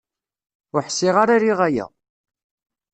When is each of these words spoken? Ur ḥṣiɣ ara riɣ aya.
Ur 0.73 0.81
ḥṣiɣ 0.87 1.15
ara 1.23 1.41
riɣ 1.43 1.59
aya. 1.67 1.85